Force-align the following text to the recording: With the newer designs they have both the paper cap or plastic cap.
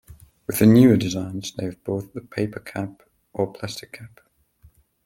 With 0.47 0.57
the 0.57 0.65
newer 0.65 0.97
designs 0.97 1.53
they 1.53 1.65
have 1.65 1.83
both 1.83 2.11
the 2.13 2.21
paper 2.21 2.59
cap 2.59 3.03
or 3.33 3.53
plastic 3.53 3.91
cap. 3.91 4.21